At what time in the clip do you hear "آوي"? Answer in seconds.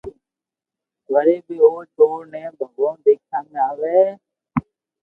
3.69-3.99